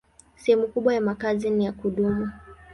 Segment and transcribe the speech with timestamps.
[0.35, 2.31] Sehemu kubwa ya makazi ni ya kudumu.